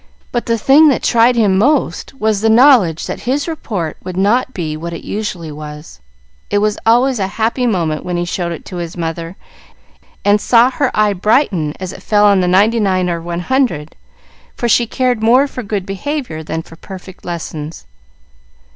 [0.31, 4.51] But the thing that tried him most was the knowledge that his report would not
[4.51, 5.99] be what it usually was.
[6.49, 9.35] It was always a happy moment when he showed it to his mother,
[10.25, 13.95] and saw her eye brighten as it fell on the 99 or 100,
[14.55, 17.85] for she cared more for good behavior than for perfect lessons.